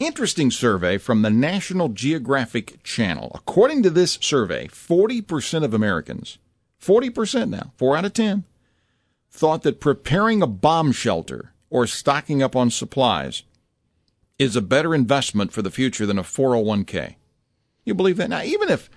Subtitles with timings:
[0.00, 3.30] Interesting survey from the National Geographic Channel.
[3.34, 6.38] According to this survey, 40% of Americans,
[6.82, 8.44] 40% now, 4 out of 10,
[9.30, 13.44] thought that preparing a bomb shelter or stocking up on supplies
[14.38, 17.14] is a better investment for the future than a 401k.
[17.84, 18.30] You believe that?
[18.30, 18.90] Now, even if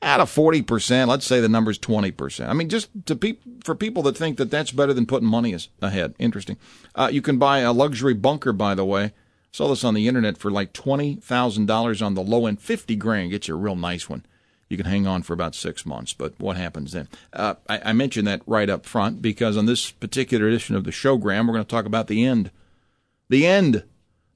[0.00, 2.48] out of 40%, let's say the number's 20%.
[2.48, 5.54] I mean, just to pe- for people that think that that's better than putting money
[5.82, 6.14] ahead.
[6.18, 6.56] Interesting.
[6.94, 9.12] Uh, you can buy a luxury bunker, by the way.
[9.50, 13.30] Saw this on the internet for like $20,000 on the low end, 50 grand.
[13.30, 14.24] Get you a real nice one.
[14.68, 17.08] You can hang on for about six months, but what happens then?
[17.32, 20.90] Uh, I, I mentioned that right up front because on this particular edition of the
[20.90, 22.50] showgram, we're going to talk about the end.
[23.30, 23.84] The end.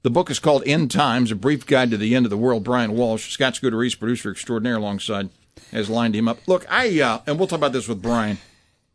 [0.01, 2.63] The book is called End Times, A Brief Guide to the End of the World.
[2.63, 5.29] Bryan Walsh, Scott East, producer extraordinaire alongside,
[5.71, 6.39] has lined him up.
[6.47, 8.37] Look, I, uh, and we'll talk about this with Bryan.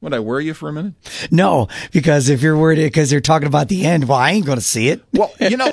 [0.00, 0.94] Would I worry you for a minute?
[1.30, 4.58] No, because if you're worried because they're talking about the end, well, I ain't going
[4.58, 5.02] to see it.
[5.12, 5.72] Well, you know,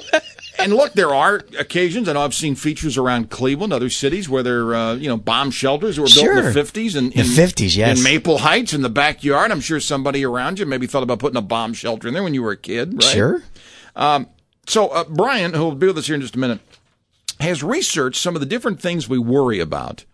[0.59, 4.43] and look, there are occasions, I know I've seen features around Cleveland, other cities where
[4.43, 7.75] there, uh, you know, bomb shelters that were built in the fifties and The 50s,
[7.75, 7.97] yes.
[7.97, 9.51] in Maple Heights in the backyard.
[9.51, 12.33] I'm sure somebody around you maybe thought about putting a bomb shelter in there when
[12.33, 13.03] you were a kid, right?
[13.03, 13.43] Sure.
[14.67, 16.59] So uh, Bryan, who will be with us here in just a minute,
[17.39, 20.05] has researched some of the different things we worry about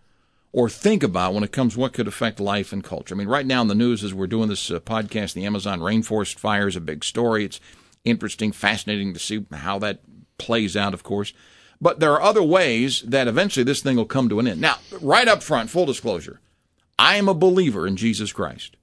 [0.52, 3.16] or think about when it comes to what could affect life and culture.
[3.16, 5.80] I mean, right now in the news as we're doing this uh, podcast, the Amazon
[5.80, 7.46] rainforest fire is a big story.
[7.46, 7.62] It's
[8.04, 10.02] interesting, fascinating to see how that
[10.42, 11.34] plays out, of course.
[11.80, 14.62] But there are other ways that eventually this thing will come to an end.
[14.62, 16.40] Now, right up front, full disclosure,
[17.00, 18.76] I am a believer in Jesus Christ.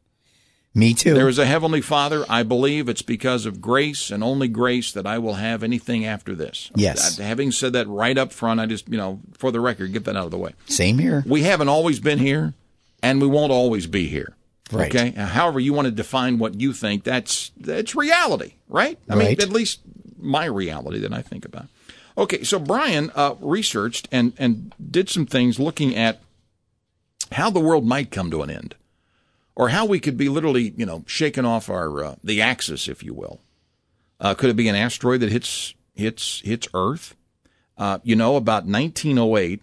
[0.74, 1.14] Me too.
[1.14, 2.24] There is a heavenly Father.
[2.28, 6.34] I believe it's because of grace and only grace that I will have anything after
[6.34, 6.70] this.
[6.74, 7.18] Yes.
[7.18, 10.04] Uh, Having said that right up front, I just, you know, for the record, get
[10.04, 10.52] that out of the way.
[10.66, 11.24] Same here.
[11.26, 12.54] We haven't always been here,
[13.02, 14.36] and we won't always be here.
[14.70, 14.94] Right.
[14.94, 15.12] Okay.
[15.16, 18.98] Now, However, you want to define what you think, that's that's reality, right?
[19.08, 19.80] I mean, at least
[20.18, 21.66] my reality that I think about.
[22.16, 22.42] Okay.
[22.42, 26.20] So Bryan uh, researched and and did some things looking at
[27.32, 28.74] how the world might come to an end,
[29.54, 33.02] or how we could be literally, you know, shaken off our uh, the axis, if
[33.02, 33.40] you will.
[34.20, 37.14] Uh, could it be an asteroid that hits hits hits Earth?
[37.76, 39.62] Uh, you know, about 1908,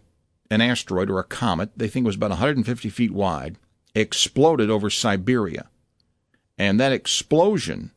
[0.50, 3.58] an asteroid or a comet, they think it was about 150 feet wide,
[3.94, 5.68] exploded over Siberia.
[6.58, 7.92] And that explosion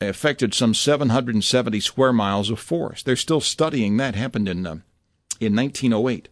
[0.00, 3.04] affected some 770 square miles of forest.
[3.04, 4.14] They're still studying that.
[4.14, 4.78] Happened in, uh,
[5.40, 6.28] in 1908.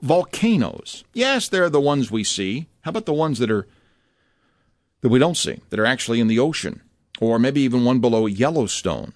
[0.00, 1.04] Volcanoes.
[1.12, 2.68] Yes, they're the ones we see.
[2.82, 3.66] How about the ones that are
[5.02, 6.80] that we don't see, that are actually in the ocean?
[7.20, 9.12] Or maybe even one below Yellowstone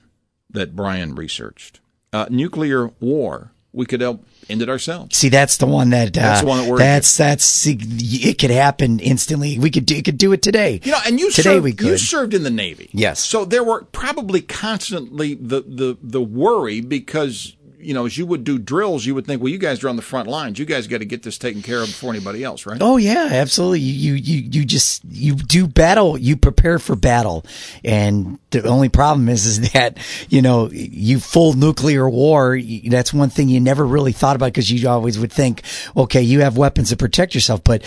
[0.51, 1.81] that Bryan researched.
[2.13, 3.53] Uh, nuclear war.
[3.73, 5.17] We could help end it ourselves.
[5.17, 6.17] See, that's the one that.
[6.17, 7.45] Uh, That's the one that worries That's that's.
[7.45, 9.59] see, It could happen instantly.
[9.59, 9.95] We could do.
[9.95, 10.81] It could do it today.
[10.83, 11.87] You know, and you today served, we could.
[11.89, 12.89] you served in the Navy.
[12.93, 13.21] Yes.
[13.21, 18.45] So there were probably constantly the, the, the worry because, you know, as you would
[18.45, 20.59] do drills, you would think, well, you guys are on the front lines.
[20.59, 22.79] You guys got to get this taken care of before anybody else, right?
[22.81, 23.81] Oh yeah, absolutely.
[23.81, 26.19] You, you you just you do battle.
[26.19, 27.45] You prepare for battle,
[27.85, 32.59] and the only problem is is that you know you full nuclear war.
[32.87, 35.63] That's one thing you never really thought about because you always would think,
[35.97, 37.83] okay, you have weapons to protect yourself, but.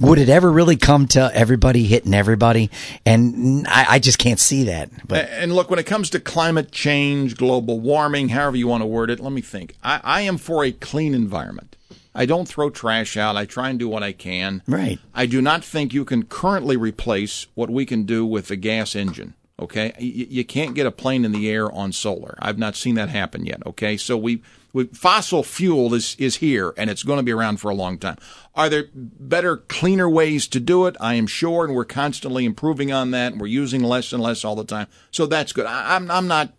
[0.00, 2.70] Would it ever really come to everybody hitting everybody?
[3.04, 4.90] And I, I just can't see that.
[5.06, 8.86] But And look, when it comes to climate change, global warming, however you want to
[8.86, 9.74] word it, let me think.
[9.82, 11.76] I, I am for a clean environment.
[12.14, 13.36] I don't throw trash out.
[13.36, 14.62] I try and do what I can.
[14.66, 14.98] Right.
[15.14, 18.96] I do not think you can currently replace what we can do with the gas
[18.96, 19.34] engine.
[19.60, 22.36] Okay, you, you can't get a plane in the air on solar.
[22.38, 23.60] I've not seen that happen yet.
[23.66, 24.40] Okay, so we,
[24.72, 27.98] we fossil fuel is is here and it's going to be around for a long
[27.98, 28.18] time.
[28.54, 30.96] Are there better, cleaner ways to do it?
[31.00, 33.32] I am sure, and we're constantly improving on that.
[33.32, 35.66] And we're using less and less all the time, so that's good.
[35.66, 36.52] I, I'm I'm not.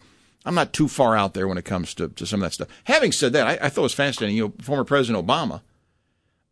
[0.46, 2.70] I'm not too far out there when it comes to, to some of that stuff.
[2.86, 4.38] Having said that, I, I thought it was fascinating.
[4.38, 5.62] You know, former President Obama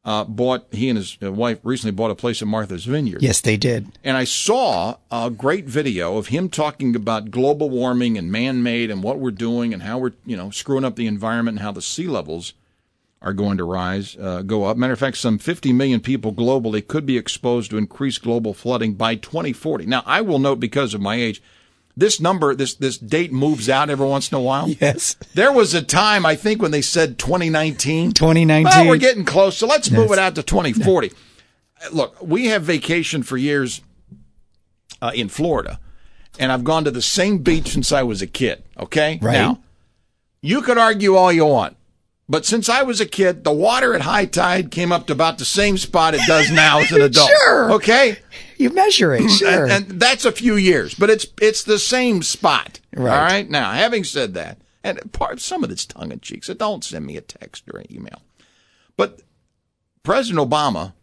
[0.08, 3.22] uh, bought he and his uh, wife recently bought a place in Martha's Vineyard.
[3.22, 3.88] yes, they did.
[4.06, 9.04] And I saw a great video of him talking about global warming and man-made and
[9.04, 11.82] what we're doing and how we're, you know, screwing up the environment and how the
[11.82, 12.54] sea levels
[13.22, 14.78] are going to rise, uh, go up.
[14.78, 18.94] Matter of fact, some 50 million people globally could be exposed to increased global flooding
[18.94, 19.88] by 2040.
[19.88, 21.42] Now, I will note because of my age,
[21.98, 24.70] this number, this this date moves out every once in a while.
[24.70, 25.16] Yes.
[25.34, 28.12] There was a time I think when they said 2019.
[28.14, 28.64] 2019.
[28.64, 31.12] Well, we're getting close, so let's move it out to 2040.
[31.92, 33.82] Look, we have vacation for years
[35.02, 35.80] uh, in Florida,
[36.40, 38.64] and I've gone to the same beach since I was a kid.
[38.80, 39.34] Okay, Right.
[39.34, 39.60] now
[40.42, 41.76] you could argue all you want.
[42.30, 45.38] But since I was a kid, the water at high tide came up to about
[45.38, 47.30] the same spot it does now as an adult.
[47.44, 47.72] Sure.
[47.74, 48.18] Okay?
[48.58, 49.66] You measure it, sure.
[49.66, 52.80] And, and that's a few years, but it's it's the same spot.
[52.96, 53.16] Right.
[53.16, 53.50] All right.
[53.50, 57.06] Now, having said that, and part some of it's tongue in cheek, so don't send
[57.06, 58.22] me a text or an email.
[58.96, 59.22] But
[60.04, 60.94] President Obama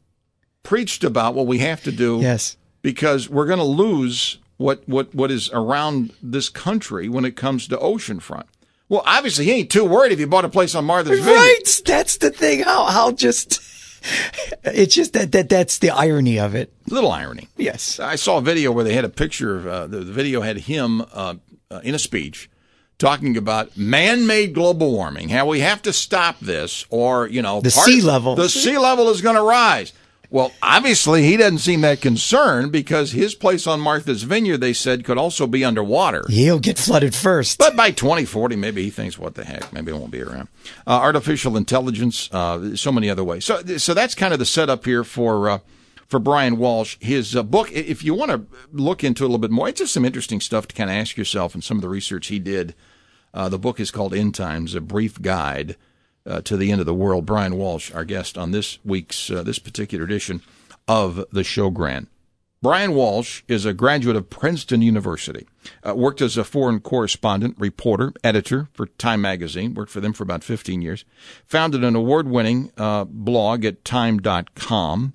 [0.62, 2.56] preached about what we have to do yes.
[2.82, 7.68] because we're going to lose what, what, what is around this country when it comes
[7.68, 8.46] to oceanfront.
[8.88, 11.36] Well, obviously, he ain't too worried if you bought a place on Martha's Vineyard.
[11.36, 11.82] Right.
[11.84, 12.60] That's the thing.
[12.60, 13.60] How how just
[14.64, 16.72] it's just that that that's the irony of it.
[16.88, 17.48] Little irony.
[17.56, 17.98] Yes.
[18.00, 19.56] I saw a video where they had a picture.
[19.56, 21.34] Of, uh, the, the video had him uh,
[21.70, 22.50] uh, in a speech
[22.98, 27.70] talking about man-made global warming, how we have to stop this, or you know, The
[27.70, 28.36] sea level.
[28.36, 29.92] The sea level is going to rise.
[30.34, 35.04] Well, obviously, he doesn't seem that concerned because his place on Martha's Vineyard, they said,
[35.04, 36.24] could also be underwater.
[36.28, 37.56] He'll get flooded first.
[37.56, 39.72] But by 2040, maybe he thinks, what the heck?
[39.72, 40.48] Maybe it won't be around.
[40.88, 43.44] Uh, artificial intelligence, uh, so many other ways.
[43.44, 45.58] So, so that's kind of the setup here for, uh,
[46.08, 46.96] for Bryan Walsh.
[46.98, 49.78] His uh, book, if you want to look into it a little bit more, it's
[49.78, 52.40] just some interesting stuff to kind of ask yourself and some of the research he
[52.40, 52.74] did.
[53.32, 55.76] Uh, the book is called End Times, a brief guide
[56.26, 57.26] uh, to the end of the world.
[57.26, 60.42] Bryan Walsh, our guest on this week's, uh, this particular edition
[60.88, 62.08] of the show Grand.
[62.64, 65.46] Bryan Walsh is a graduate of Princeton University.
[65.86, 69.74] Uh, worked as a foreign correspondent, reporter, editor for Time Magazine.
[69.74, 71.04] Worked for them for about 15 years.
[71.44, 75.12] Founded an award-winning uh, blog at Time.com.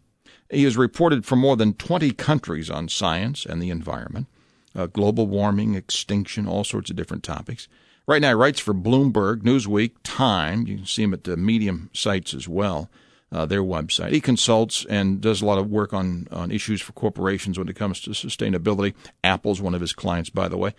[0.51, 4.27] He has reported from more than 20 countries on science and the environment,
[4.75, 7.67] uh, global warming, extinction, all sorts of different topics.
[8.09, 10.65] Right now, he writes for Bloomberg, Newsweek, Time.
[10.65, 12.89] You can see him at the Medium sites as well
[13.31, 14.09] uh, their website.
[14.09, 17.75] He consults and does a lot of work on, on issues for corporations when it
[17.75, 18.95] comes to sustainability.
[19.23, 20.73] Apple's one of his clients, by the way.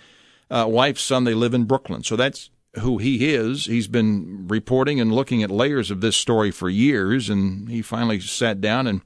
[0.50, 2.02] Uh, wife, son, they live in Brooklyn.
[2.02, 2.50] So that's
[2.80, 3.66] who he is.
[3.66, 8.18] He's been reporting and looking at layers of this story for years, and he finally
[8.18, 9.02] sat down and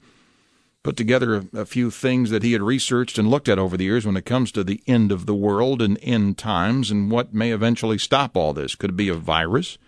[0.85, 3.85] put together a, a few things that he had researched and looked at over the
[3.85, 7.33] years when it comes to the end of the world and end times and what
[7.33, 8.75] may eventually stop all this.
[8.75, 9.79] Could it be a virus,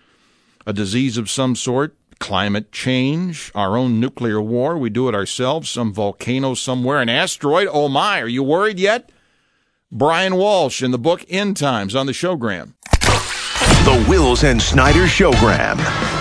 [0.66, 4.76] a disease of some sort, climate change, our own nuclear war?
[4.76, 7.68] We do it ourselves, some volcano somewhere, an asteroid?
[7.72, 9.12] Oh my, are you worried yet?
[9.92, 12.74] Bryan Walsh in the book End Times on the showgram.
[13.86, 16.17] The Wills and Snyder Showgram.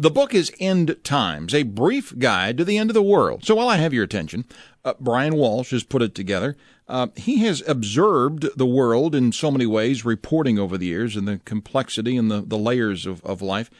[0.00, 3.44] The book is End Times, a brief guide to the end of the world.
[3.44, 4.44] So while I have your attention,
[4.84, 6.56] uh, Bryan Walsh has put it together.
[6.86, 11.26] Uh, he has observed the world in so many ways, reporting over the years and
[11.26, 13.72] the complexity and the, the layers of, of life.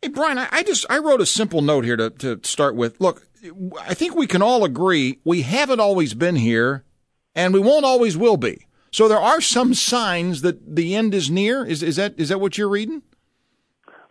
[0.00, 2.98] Hey, Bryan, I, I just I wrote a simple note here to, to start with.
[2.98, 3.26] Look,
[3.82, 6.84] I think we can all agree we haven't always been here,
[7.34, 8.66] and we won't always will be.
[8.92, 11.66] So there are some signs that the end is near.
[11.66, 13.02] Is is that is that what you're reading?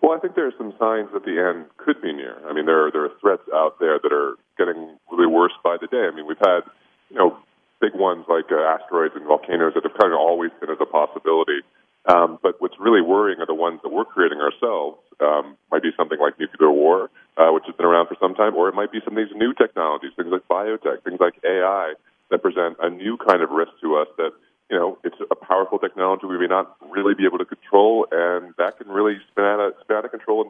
[0.04, 2.36] Well, I think there are some signs that the end could be near.
[2.44, 5.78] I mean, there are there are threats out there that are getting really worse by
[5.80, 6.04] the day.
[6.04, 6.68] I mean, we've had
[7.08, 7.40] you know
[7.80, 10.86] big ones like uh, asteroids and volcanoes that have kind of always been as a
[10.86, 11.64] possibility.
[12.04, 15.00] Um, but what's really worrying are the ones that we're creating ourselves.
[15.24, 17.08] Um, might be something like nuclear war,
[17.40, 19.32] uh, which has been around for some time, or it might be some of these
[19.38, 21.94] new technologies, things like biotech, things like AI,
[22.30, 24.36] that present a new kind of risk to us that
[24.70, 28.56] you know, it's a powerful technology we may not really be able to control, and
[28.58, 30.42] that can really spin out of, spin out of control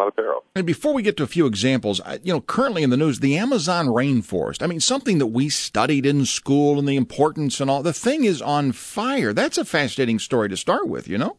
[0.00, 0.44] and, and put us in a lot of peril.
[0.54, 3.36] And before we get to a few examples, you know, currently in the news, the
[3.36, 4.62] Amazon rainforest.
[4.62, 7.82] I mean, something that we studied in school and the importance and all.
[7.82, 9.32] The thing is on fire.
[9.32, 11.36] That's a fascinating story to start with, you know?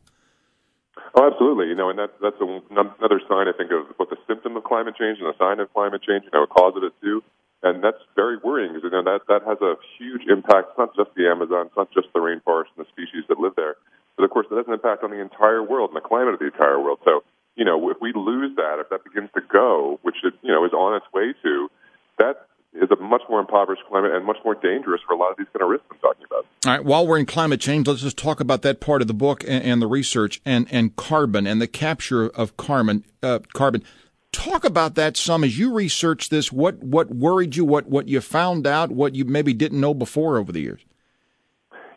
[1.13, 1.67] Oh, absolutely.
[1.67, 4.63] You know, and that's that's a, another sign I think of both the symptom of
[4.63, 6.23] climate change and a sign of climate change.
[6.23, 7.21] You know, a cause of it too,
[7.63, 10.71] and that's very worrying because you know that that has a huge impact.
[10.71, 13.53] It's not just the Amazon, it's not just the rainforest and the species that live
[13.57, 13.75] there,
[14.15, 16.39] but of course it has an impact on the entire world and the climate of
[16.39, 16.99] the entire world.
[17.03, 17.23] So,
[17.61, 20.65] you know, if we lose that, if that begins to go, which it you know
[20.65, 21.69] is on its way to,
[22.17, 25.37] that is a much more impoverished climate and much more dangerous for a lot of
[25.37, 26.47] these kind of risks I'm talking about.
[26.65, 26.83] All right.
[26.83, 29.63] While we're in climate change, let's just talk about that part of the book and,
[29.63, 33.05] and the research and, and carbon and the capture of carbon.
[33.21, 33.83] Uh, carbon.
[34.31, 36.51] Talk about that some as you research this.
[36.51, 37.63] What what worried you?
[37.63, 38.89] What what you found out?
[38.89, 40.81] What you maybe didn't know before over the years?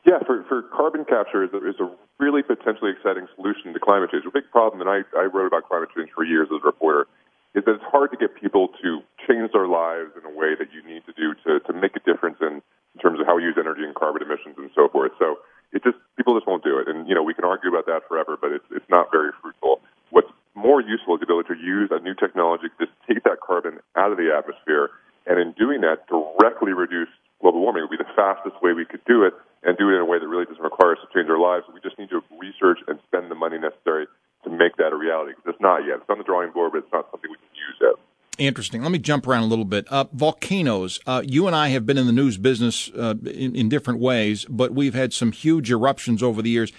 [0.05, 1.89] Yeah, for, for carbon capture is a, is a
[2.21, 4.25] really potentially exciting solution to climate change.
[4.29, 7.09] A big problem, and I, I wrote about climate change for years as a reporter,
[7.57, 10.69] is that it's hard to get people to change their lives in a way that
[10.77, 13.49] you need to do to, to make a difference in, in terms of how we
[13.49, 15.13] use energy and carbon emissions and so forth.
[15.19, 15.41] So
[15.73, 18.07] it just people just won't do it, and you know we can argue about that
[18.07, 19.81] forever, but it's it's not very fruitful.
[20.11, 23.81] What's more useful is the ability to use a new technology to take that carbon
[23.97, 24.91] out of the atmosphere,
[25.27, 27.83] and in doing that, directly reduce global warming.
[27.83, 29.35] It would be the fastest way we could do it,
[29.65, 31.65] and do it in a way that really doesn't require us to change our lives.
[31.73, 34.07] We just need to research and spend the money necessary
[34.45, 35.33] to make that a reality.
[35.33, 35.97] Because it's not yet.
[36.01, 37.95] It's on the drawing board, but it's not something we can use yet.
[38.37, 38.83] Interesting.
[38.83, 39.87] Let me jump around a little bit.
[39.89, 41.01] Uh, volcanoes.
[41.07, 44.45] Uh, you and I have been in the news business uh, in, in, different ways,
[44.49, 46.73] but we've had some huge eruptions over the years.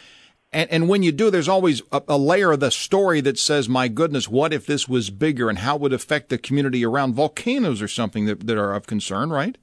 [0.52, 3.70] And, and when you do, there's always a, a, layer of the story that says,
[3.70, 7.82] "My goodness, what if this was bigger, and how would affect the community around?" Volcanoes
[7.82, 9.58] are something that, that are of concern, right?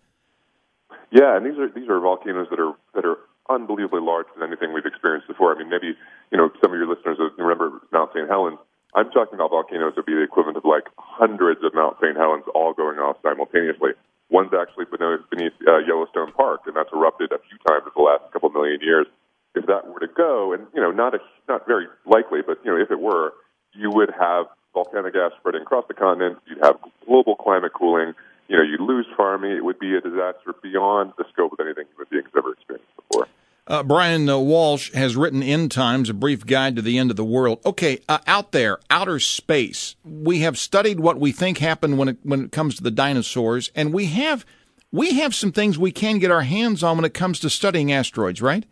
[1.13, 3.19] Yeah, and these are these are volcanoes that are that are
[3.51, 5.55] unbelievably larger than anything we've experienced before.
[5.55, 5.93] I mean, maybe
[6.33, 8.29] you know some of your listeners remember Mount St.
[8.29, 8.59] Helens
[8.95, 12.17] I'm talking about volcanoes that would be the equivalent of like hundreds of Mount St.
[12.17, 13.97] Helens all going off simultaneously.
[14.29, 18.25] One's actually beneath uh, Yellowstone Park, and that's erupted a few times in the last
[18.33, 19.07] couple million years.
[19.55, 22.73] If that were to go, and you know, not a, not very likely, but you
[22.73, 23.33] know, if it were,
[23.75, 26.39] you would have volcanic gas spreading across the continent.
[26.47, 26.77] You'd have
[27.07, 28.15] global climate cooling.
[28.53, 29.53] You know, you'd lose farming.
[29.53, 33.27] It would be a disaster beyond the scope of anything human beings ever experienced before.
[33.67, 37.17] Uh, Bryan uh, Walsh has written End Times, a brief guide to the end of
[37.17, 37.61] the world.
[37.65, 42.19] Okay, uh, out there, outer space, we have studied what we think happened when it,
[42.25, 44.45] when it comes to the dinosaurs, and we have
[44.93, 47.91] we have some things we can get our hands on when it comes to studying
[47.91, 48.67] asteroids, right?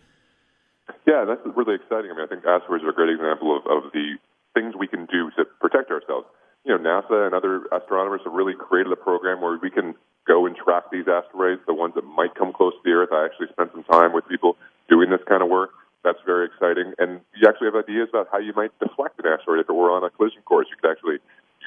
[1.07, 2.11] Yeah, that's really exciting.
[2.11, 4.17] I mean, I think asteroids are a great example of, of the
[4.53, 6.27] things we can do to protect ourselves.
[6.65, 9.95] You know, NASA and other astronomers have really created a program where we can
[10.27, 13.09] go and track these asteroids, the ones that might come close to the Earth.
[13.13, 14.57] I actually spent some time with people
[14.89, 15.71] doing this kind of work.
[16.05, 16.93] That's very exciting.
[16.99, 19.91] And you actually have ideas about how you might deflect an asteroid if it were
[19.91, 20.69] on a collision course.
[20.71, 21.19] You could actually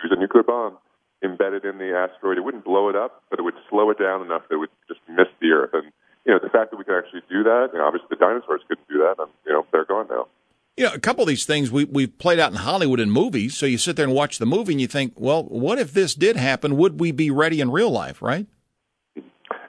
[0.02, 0.78] use a nuclear bomb
[1.24, 2.38] embedded in the asteroid.
[2.38, 4.74] It wouldn't blow it up, but it would slow it down enough that it would
[4.88, 5.74] just miss the Earth.
[5.74, 5.92] And,
[6.26, 8.62] you know, the fact that we can actually do that, you know, obviously the dinosaurs
[8.68, 10.28] couldn't do that, and, you know, they're gone now.
[10.75, 13.56] You know, a couple of these things we, we've played out in Hollywood in movies.
[13.56, 16.15] So you sit there and watch the movie and you think, well, what if this
[16.15, 16.77] did happen?
[16.77, 18.48] Would we be ready in real life, right?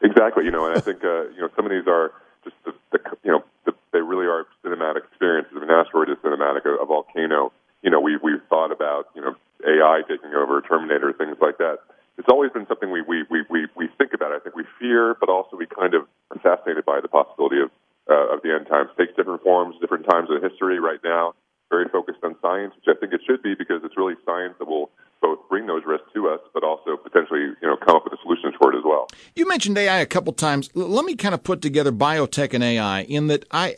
[0.02, 0.44] Exactly.
[0.46, 2.98] You know, and I think, uh, you know, some of these are just the, the
[3.22, 5.52] you know, the, they really are cinematic experiences.
[5.60, 6.64] An asteroid is cinematic.
[6.64, 9.34] A, a volcano, you know, we've we've thought about you know
[9.66, 11.78] AI taking over, Terminator, things like that.
[12.16, 14.32] It's always been something we we we we, we think about.
[14.32, 17.70] I think we fear, but also we kind of are fascinated by the possibility of
[18.10, 18.90] uh, of the end times.
[18.98, 20.78] Takes different forms, different times of history.
[20.78, 21.34] Right now,
[21.70, 24.68] very focused on science, which I think it should be because it's really science that
[24.68, 28.12] will both bring those risks to us, but also potentially, you know, come up with
[28.12, 29.08] the solutions for it as well.
[29.34, 30.70] You mentioned AI a couple times.
[30.74, 33.74] let me kind of put together biotech and AI in that I,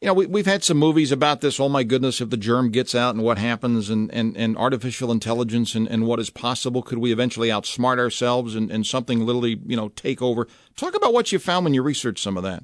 [0.00, 1.58] you know, we, we've had some movies about this.
[1.58, 5.10] Oh my goodness, if the germ gets out and what happens and, and, and artificial
[5.10, 6.82] intelligence and, and what is possible.
[6.82, 10.46] Could we eventually outsmart ourselves and, and something literally, you know, take over?
[10.76, 12.62] Talk about what you found when you researched some of that.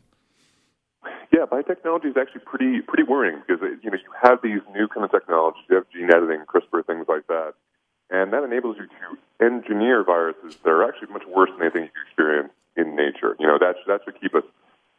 [1.40, 4.84] Yeah, biotechnology is actually pretty pretty worrying because uh, you know you have these new
[4.92, 7.56] kind of technologies, you have gene editing, CRISPR, things like that,
[8.12, 11.96] and that enables you to engineer viruses that are actually much worse than anything you
[12.04, 13.40] experience in nature.
[13.40, 14.44] You know, that should, that should keep us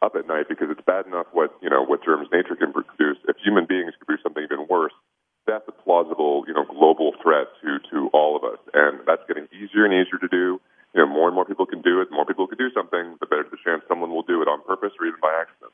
[0.02, 3.22] up at night because it's bad enough what, you know, what germs nature can produce.
[3.30, 4.98] If human beings can produce something even worse,
[5.46, 8.58] that's a plausible, you know, global threat to, to all of us.
[8.74, 10.58] And that's getting easier and easier to do.
[10.90, 12.10] You know, more and more people can do it.
[12.10, 14.58] The more people can do something, the better the chance someone will do it on
[14.66, 15.70] purpose or even by accident.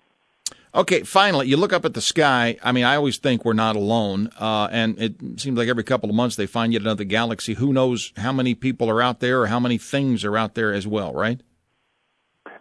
[0.74, 2.58] Okay, finally, you look up at the sky.
[2.62, 6.10] I mean, I always think we're not alone, uh, and it seems like every couple
[6.10, 7.54] of months they find yet another galaxy.
[7.54, 10.72] Who knows how many people are out there or how many things are out there
[10.72, 11.40] as well, right?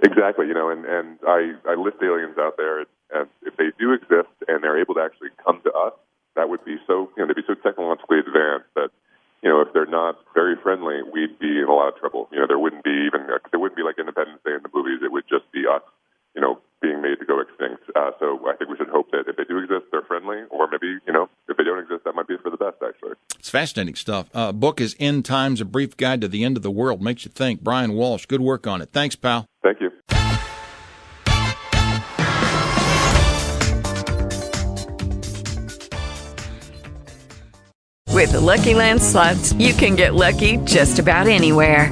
[0.04, 3.92] Exactly, you know, and and I I list aliens out there, and if they do
[3.92, 5.94] exist and they're able to actually come to us,
[6.36, 8.90] that would be so you know they'd be so technologically advanced that
[9.44, 12.30] you know if they're not very friendly, we'd be in a lot of trouble.
[12.32, 15.02] You know, there wouldn't be even there wouldn't be like Independence Day in the movies.
[15.04, 15.82] It would just be us,
[16.36, 17.57] you know, being made to go extinct.
[17.98, 20.68] Uh, so I think we should hope that if they do exist, they're friendly, or
[20.70, 22.78] maybe you know if they don't exist, that might be for the best.
[22.88, 24.30] Actually, it's fascinating stuff.
[24.36, 27.02] Uh, book is End Times: A Brief Guide to the End of the World.
[27.02, 27.62] Makes you think.
[27.62, 28.90] Bryan Walsh, good work on it.
[28.92, 29.46] Thanks, pal.
[29.64, 29.90] Thank you.
[38.14, 41.92] With the Lucky Land slots, you can get lucky just about anywhere.